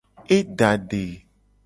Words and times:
E 0.35 0.37
da 0.57 0.67
ade. 0.75 1.05